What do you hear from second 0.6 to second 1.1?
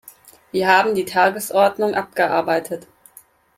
haben die